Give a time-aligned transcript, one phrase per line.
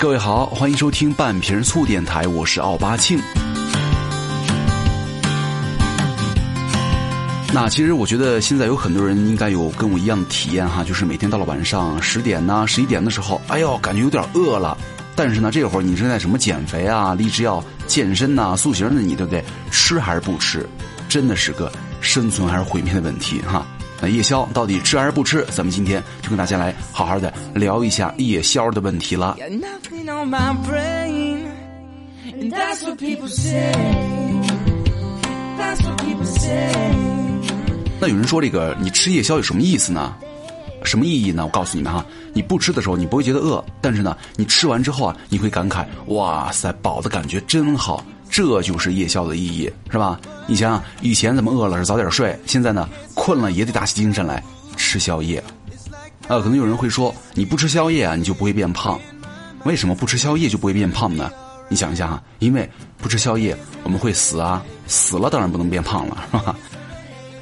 [0.00, 3.20] 各位好，欢迎收听半瓶醋电台，我是奥巴庆。
[7.52, 14.74] 那其实我觉得现在有很多人应该有跟我一样的体验哈，就是每天到了晚上十点呐、十一点的时候，哎呦，感觉有点饿了。
[15.14, 19.44] 但是呢，这会儿你正在什么减肥啊、立志要健身呐、塑形的你，对不对？
[19.70, 20.66] 吃还是不吃，
[21.10, 21.70] 真的是个
[22.00, 23.66] 生存还是毁灭的问题哈。
[24.00, 25.44] 那夜宵到底吃还是不吃？
[25.50, 29.36] 咱们今天就跟大家来好好的聊一下夜宵的问题了。
[38.00, 40.14] 那有人说这个你吃夜宵有什么意思呢？
[40.82, 41.44] 什么意义呢？
[41.44, 50.18] 我告诉你们哈，你不吃的时候你不会觉得饿，但是呢，你吃完之后啊，你会感慨，哇塞，饱的感觉真好，这就是夜宵的意义，是吧？
[50.46, 54.42] 你想想，以前咱们饿了是早点睡，现在呢，困了也得打起精神来
[54.76, 55.42] 吃宵夜。
[56.28, 58.98] 啊，可能有人会说，你不吃宵夜啊，你就不会变胖。
[59.64, 61.30] 为什么不吃宵夜就不会变胖呢？
[61.68, 66.56] 你想一下哈，因为不吃宵夜我们会死啊，死了当然不能变胖了， 是吧？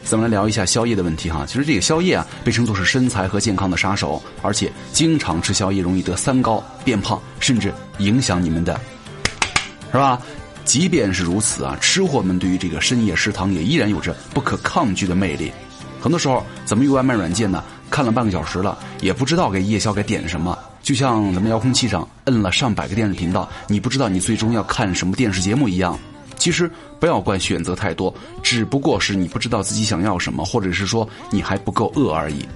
[0.05, 1.45] 咱们来聊一下宵夜的问题哈。
[1.47, 8.81] 其实这个宵夜啊，被称作是身材和健康的杀手，而且经常吃宵夜容易得三高、变胖，甚至影响你们的，
[9.93, 10.19] 是吧？
[10.69, 15.51] 即便是如此啊，吃货们对于这个深夜食堂也依然有着不可抗拒的魅力。
[15.99, 20.57] 很多时候，咱们用外卖软件呢，看了半个小时了，也不知道给夜宵该点什么。
[20.83, 25.99] 就像咱们遥控器上摁了上百个电视频道，你不知道你最终要看什么电视节目一样。
[26.37, 32.47] 其实不要怪选择太多，只不过是你不知道自己想要什么，或者是说你还不够饿而已。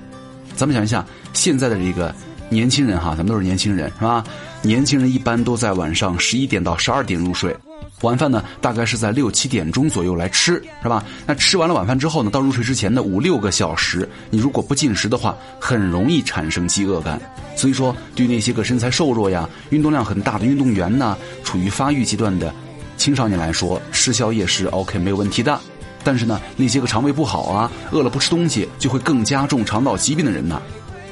[0.55, 1.02] 咱们想一下，
[1.33, 2.14] 现在的这个
[2.50, 4.22] 年轻人哈，咱们都是年轻人是吧？
[4.62, 7.55] 年轻人一般都在晚上十一点到十二点入睡，
[8.02, 11.05] 晚饭呢大概是在六七点钟左右来吃，是吧？
[11.27, 17.20] 那吃完了晚饭之后呢，到入睡之前的五六个小时，你如果不进食的话，很容易产生饥饿感。
[17.56, 22.55] 所以说，对那些个身材瘦弱呀、运动量很大的运动员呢，处于发育阶段的
[22.96, 25.58] 青少年来说，吃宵夜是 OK 没有问题的。
[26.05, 30.62] 但是呢，那些个肠胃不好啊，饿了不吃东西就会更加重肠道疾病的人呢，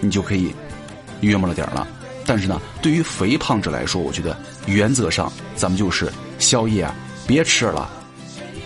[0.00, 0.54] 你就可以
[1.20, 1.86] 约摸了点了。
[2.30, 6.08] 但是呢，对于肥胖者来说，我觉得原则上咱们就是
[6.38, 6.94] 宵夜啊，
[7.26, 7.90] 别吃了。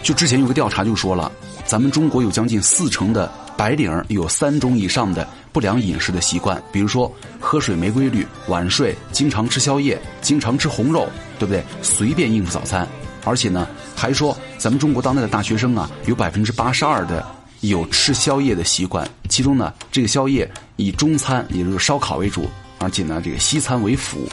[0.03, 1.33] 就之前有个调查就说了，
[1.65, 7.11] 咱们中国有将近四成的白领有三种以上的不良饮食的习惯，比如说
[7.41, 11.09] 喝水没规律、晚睡、经常吃宵夜、经常吃红肉，
[11.39, 11.65] 对不对？
[11.81, 12.87] 随便应付早餐，
[13.25, 17.25] 而且呢，还说咱们中国当代的大学生啊，有百分之八十二的
[17.63, 20.47] 有吃宵夜的习惯，其中呢，这个宵夜
[20.77, 22.47] 以中餐，也就是烧烤为主，
[22.85, 24.29] 而且呢，这个西餐为辅。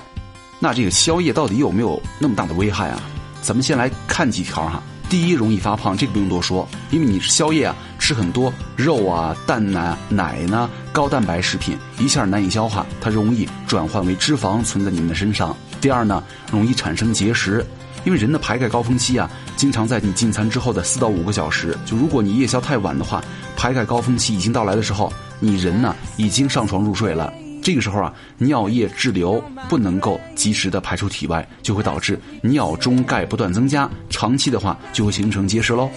[0.59, 3.01] 那这个宵夜到底有没有那么大的危害啊？
[3.41, 4.83] 咱们先来看几条哈。
[5.09, 15.55] 第一，容易发胖，这个不用多说，因为你宵夜啊，吃很多肉啊、蛋呐、奶呢、高蛋白食品，一下难以消化，它容易转换为脂肪存在你们的身上。
[15.79, 17.65] 第二呢，容易产生结石，
[18.05, 21.77] 因为人的排钙高峰期啊，经常在你进餐之后的四到五个小时。
[21.85, 23.23] 就如果你夜宵太晚的话，
[23.57, 27.33] 排钙高峰期已经到来的时候，你人呢已经上床入睡了。
[27.61, 35.89] 这个时候啊，尿液滞留不能够及时的排出体外，就会导致尿中钙不断增加，长期的话就会形成结石喽。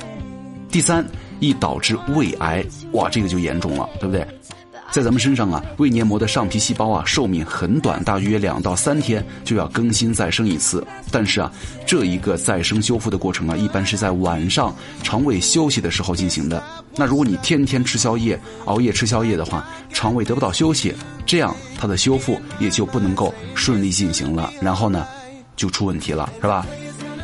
[0.70, 1.04] 第三，
[1.41, 4.26] 易导致胃癌，哇，这个就严重了，对不对？
[4.91, 10.86] 在咱们身上啊，胃黏膜的上皮细胞啊，寿命很短，大约两到三天就要更新再生一次。
[11.10, 11.50] 但是啊，
[11.86, 14.72] 这一个再生修复的过程啊，一般是在晚上
[15.03, 16.62] 肠胃休息的时候进行的。
[16.97, 20.94] 那如果你天天吃宵夜、熬夜吃宵夜的话，肠胃得不到休息，
[21.27, 25.06] 这样它的修复也就不能够顺利进行了，然后呢，
[25.56, 26.66] 就出问题了，是吧？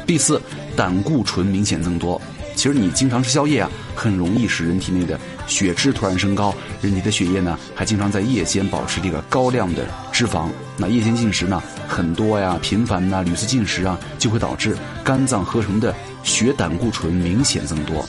[0.06, 0.42] 第四，
[0.76, 2.20] 胆固醇明显增多。
[2.56, 10.48] 其实你经常吃宵夜啊，很容易使人体内的血脂突然升高，人体的血液呢还经常在夜间保持这个高量的脂肪。
[10.76, 18.04] 那夜间进食呢很多呀、频繁呐、屡次进食啊，就会导致肝脏合成的血胆固醇明显增多。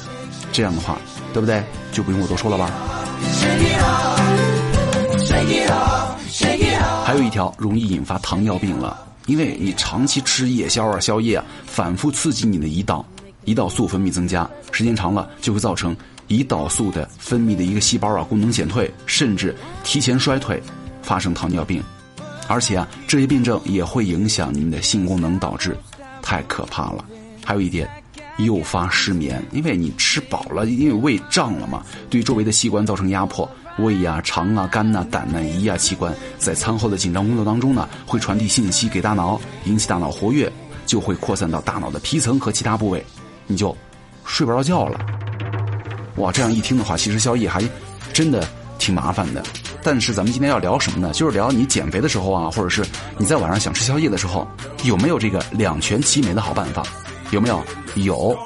[0.52, 0.98] 这样的话，
[1.34, 1.64] 对不对？
[1.92, 2.72] 就不用我多说了吧。
[7.04, 13.06] 还有一条容易引发糖尿病了，因为你长期吃夜宵啊、宵夜啊，反复刺激你的胰岛，
[13.46, 15.96] 胰岛素分泌增加，时间长了就会造成
[16.30, 20.62] 胰岛素的分泌的一个细胞啊功能减退，甚至提前衰退，
[21.02, 21.84] 发生糖尿病。
[22.48, 25.78] 而且啊，这些病症也会影响你们的性功能，导致
[26.22, 27.04] 太可怕了。
[27.44, 27.90] 还有一点，
[28.38, 40.52] 诱发失眠，因为你吃饱了，因为胃胀了嘛，对周围的器官造成压迫，胃呀、肠啊、肝呐、胆呐、胰啊器官在餐后的紧张工作当中呢，会传递信息给大脑，引起大脑活跃，
[40.86, 43.06] 就会扩散到大脑的皮层和其他部位，
[43.48, 43.76] 你就
[44.26, 45.00] 睡不着觉了。
[46.18, 47.64] 哇，这样一听的话，其实宵夜还
[48.12, 48.48] 真的
[48.78, 49.44] 挺麻烦的。
[49.84, 51.12] 但是咱们今天要聊什么呢？
[51.14, 52.86] 就是聊你减肥的时候啊，或者是
[53.18, 54.48] 你在晚上想吃宵夜的时候，
[54.84, 56.84] 有没有这个两全其美的好办法？
[57.32, 57.64] 有没有？
[57.96, 58.38] 有。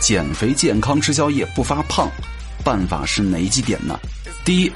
[0.00, 2.10] 减肥健康吃宵夜不发胖，
[2.64, 3.98] 办法是哪几点呢？
[4.44, 4.72] 第一。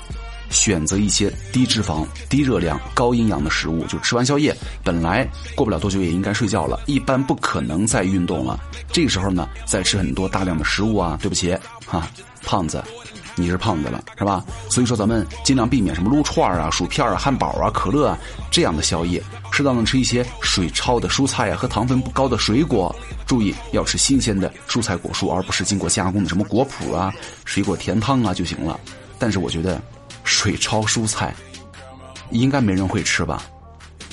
[0.51, 8.59] 选择一些低脂肪、低热量、高营养的食物，就吃完宵夜，本来过不了多久也应该睡觉了，一般不可能再运动了。
[8.91, 11.55] 这个时候呢，再吃很多大量的食物啊，对不起，
[11.85, 12.09] 哈，
[12.45, 12.83] 胖子，
[13.41, 14.45] 你是胖子了，是吧？
[14.69, 18.19] 所以说咱们尽量避免什么撸串啊、薯片啊、汉堡啊、可乐啊
[18.51, 22.95] 这样的宵夜，适当的吃一些水焯的蔬菜啊和糖分不高的水果，
[23.27, 27.13] 注意要吃新鲜的蔬菜果蔬，而不是经过加工的什么果脯啊、
[27.45, 28.79] 水果甜汤啊就行了。
[29.19, 29.81] 但是我觉得。
[30.25, 31.35] 水焯蔬菜，
[32.33, 33.43] 应该没人会吃吧？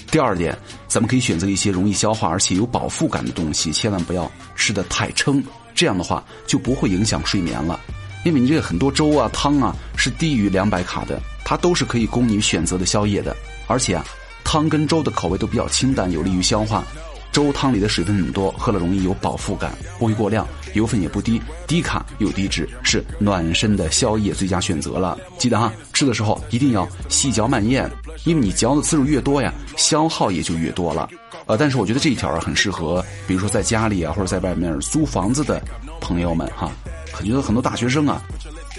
[0.10, 0.58] 第二点，
[0.88, 5.44] 咱们可以选择一些容易消化而且有饱腹感的东西，千万不要吃的太撑，
[5.74, 7.78] 这样的话就不会影响睡眠了。
[8.26, 13.38] 因为你这个很多粥啊、汤啊是低于两百卡的，它都是可以供你选择的宵夜的，
[13.68, 14.04] 而且啊，
[14.44, 16.84] 汤跟粥的口味都比较清淡，有利于消化。
[17.32, 25.16] 粥汤里的水分很多，喝了容易有饱腹感，不会过量，油分也不低，低卡又低脂，是暖身的宵夜最佳选择了。
[25.38, 27.88] 记得哈，吃的时候一定要细嚼慢咽，
[28.24, 31.08] 因为你嚼的次数越多呀，消耗也就越多了。
[31.46, 35.62] 呃，但是我觉得这一条很适合，比如说在家里啊，或者在外面租房子的
[36.02, 36.72] 朋友们哈。
[37.20, 38.22] 我觉得很多大学生啊，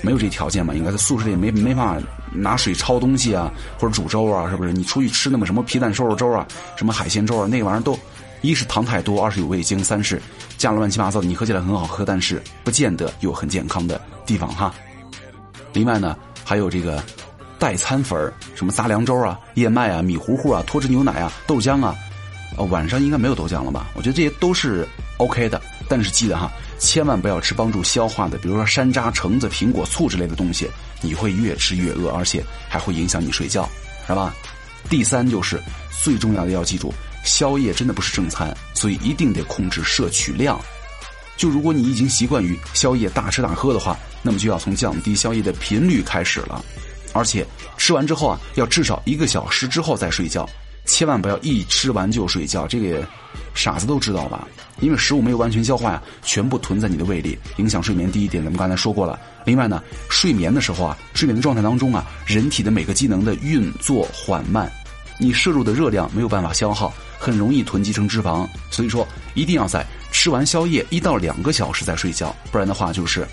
[0.02, 1.96] 没有这条件嘛，应该在宿舍里没没法
[2.32, 4.72] 拿水焯东西啊，或者煮粥啊，是不是？
[4.72, 6.46] 你出去吃那么什么皮蛋瘦肉粥啊，
[6.76, 7.98] 什么海鲜粥啊，那玩意儿都。
[8.42, 10.20] 一是糖太多，二是有味精，三是
[10.58, 14.72] 加了乱七八糟，你喝起来很好喝，但是不见得有很健康的地方哈。
[15.72, 17.02] 另外呢，还有这个
[17.58, 21.96] 代餐粉儿，什么杂粮粥啊、燕麦啊、米糊糊啊、脱脂牛奶啊、豆浆啊，
[22.56, 23.86] 呃，晚上应该没有豆浆了吧？
[23.94, 24.86] 我觉得这些都是
[25.16, 30.68] OK 的，但是记得哈，千万不要吃帮助消化的，比如说山楂、橙子、苹果、醋之类的东西，
[31.00, 33.68] 你会越吃越饿，而且还会影响你睡觉，
[34.06, 34.34] 是吧？
[34.88, 35.60] 第三就是
[36.02, 36.92] 最重要的，要记住。
[37.24, 40.60] 宵夜真的不是正餐，所以一定得控制摄取量。
[41.36, 46.64] 就如果你已经习惯于宵夜大吃大喝的话，那么就要从降低宵夜的频率开始了。
[47.12, 47.44] 而且
[47.76, 50.48] 吃完之后啊，要至少一个小时之后再睡觉，
[50.86, 52.66] 千万不要一吃完就睡觉。
[52.66, 53.06] 这个
[53.54, 54.46] 傻子都知道吧？
[54.80, 58.10] 因为食物没有完全消化呀，全部囤在你的胃里，影响睡眠。
[58.10, 59.18] 第一点，咱们刚才说过了。
[59.44, 64.70] 另外呢，睡眠的时候啊，睡眠的状态当中啊，人体的每个机能的运作缓慢，
[65.18, 66.92] 你摄入的热量没有办法消耗。
[67.18, 73.26] 很容易囤积成脂肪，所以说一定要在吃完宵夜一到两个小时再睡觉，不然的话就是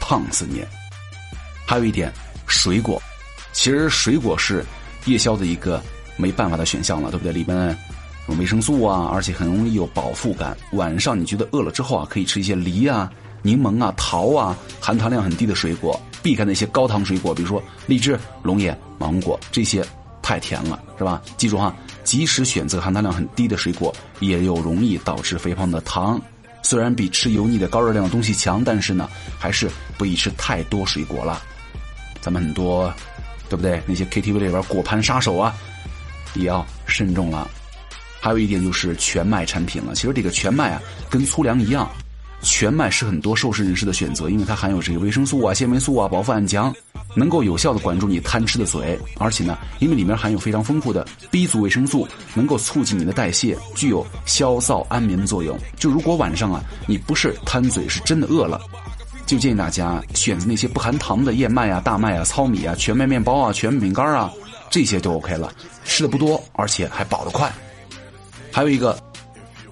[0.00, 0.64] 胖死你。
[1.66, 2.10] 还有一点，
[2.46, 3.00] 水果，
[3.52, 4.64] 其实水果是
[5.04, 5.82] 夜宵的一个
[6.16, 7.32] 没办法的选项了，对不对？
[7.32, 7.76] 里面
[8.28, 10.56] 有维生素啊，而且很容易有饱腹感。
[10.72, 13.10] 晚上你觉得饿了之后啊，可以吃一些梨啊、
[13.42, 19.84] 柠檬啊、桃啊，含糖量很低的水果，避开那些高糖水果，比如说荔枝、龙眼、芒果这些
[20.22, 21.22] 太甜了，是吧？
[21.36, 21.74] 记住哈。
[22.02, 26.20] 即使选择含糖量很低的水果，也有容易导致肥胖的糖。
[26.62, 29.08] 虽然比吃油腻的高热量的东西强，但是呢，
[29.38, 29.68] 还是
[29.98, 31.42] 不宜吃太多水果了。
[32.20, 32.92] 咱们很多，
[33.48, 33.82] 对不对？
[33.86, 35.52] 那些 KTV 里边果盘杀手啊，
[36.38, 37.48] 也要慎重了。
[38.20, 39.94] 还有一点就是全麦产品了。
[39.94, 41.88] 其实这个全麦啊，跟粗粮一样。
[42.42, 46.72] 全麦是很多瘦身人士的选择，因为它含有这个维生素啊、纤维素啊、饱腹胺强，
[47.14, 48.96] 能够有效的管住你贪吃的嘴。
[49.18, 55.58] 而且呢，因为里面含有非常丰富的 B 族维生素，能够促进你的代谢，具有消燥安眠的作用。
[55.76, 58.60] 就如果晚上啊，你不是贪嘴，是真的饿了，
[59.24, 64.30] 就建议大家选择那些不含糖的燕麦啊、大麦啊、糙米啊、全麦面包啊、全麦饼干啊，
[64.76, 65.50] 这些就 OK 了。
[65.86, 67.50] 吃的不多，而且还饱得快。
[68.52, 68.94] 还有一个，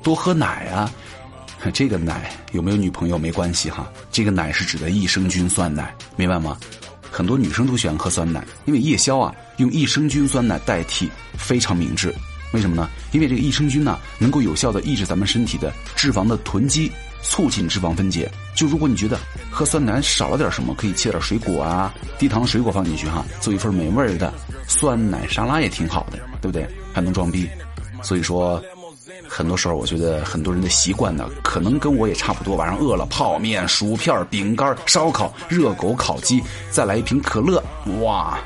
[0.02, 0.90] 多喝奶啊。
[1.75, 6.56] 这个奶有没有女朋友没关系哈，这个奶是指的益生菌酸奶，明白吗？
[7.11, 12.14] 很多女生都喜欢喝酸奶，因为夜宵啊用益生菌酸奶代替非常明智。
[12.54, 12.88] 为什么呢？
[13.12, 18.30] 因为这个益生菌呢能够有效的抑制咱们身体的脂肪的囤积，促进脂肪分解。
[18.54, 19.18] 就如果你觉得
[19.50, 24.32] 喝酸奶少了点什么，可以切点水果啊，低糖水果放进去哈，做一份美味的
[24.68, 26.66] 酸奶沙拉也挺好的，对不对？
[26.92, 27.46] 还能装逼，
[28.02, 28.62] 所以说。
[29.28, 32.56] 很多时候，我觉得很多人的习惯呢，可能跟我也差不多。
[32.56, 37.62] 晚上饿了，泡面、薯片、饼干、烧烤、热狗、烤鸡，再来一瓶可乐，
[38.02, 38.38] 哇，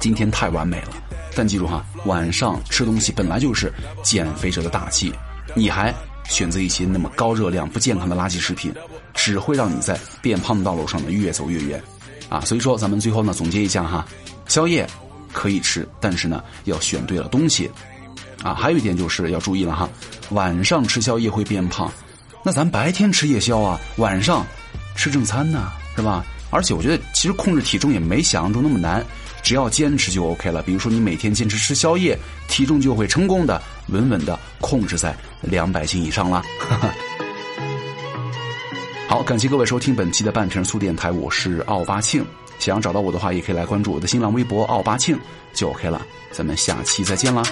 [0.00, 0.88] 今天太完美了。
[1.34, 3.72] 但记住哈，晚上吃东西本来就是
[4.02, 5.12] 减肥者的大忌，
[5.54, 5.94] 你还
[6.28, 8.72] 选择一些那么高热量、不健康的垃圾食品，
[9.14, 11.82] 只会让你在变胖的道路上呢越走越远。
[12.28, 14.06] 啊，所以说咱们最后呢总结一下哈，
[14.48, 14.86] 宵夜
[15.32, 17.70] 可以吃，但是呢要选对了东西。
[18.42, 19.88] 啊，还有一点就是要注意了哈，
[20.30, 21.90] 晚上吃宵夜会变胖，
[22.42, 24.44] 那咱白天吃夜宵啊，晚上
[24.96, 26.24] 吃正餐呢，是吧？
[26.50, 29.04] 而且我觉得，其实控制体重也没想象中那么难，
[29.44, 30.62] 只要坚持就 OK 了。
[30.62, 36.42] 比如说，你每天坚持吃宵夜，体重就会成功的稳稳的控制在两百斤以上了。
[39.06, 42.24] 好，感谢各位收听本期的半瓶醋电台，我是奥巴庆。
[42.58, 45.18] 想要找到我的话，也可以来关注我的新浪微博奥巴庆
[45.52, 46.00] 就 OK 了。
[46.32, 47.42] 咱们下期再见啦。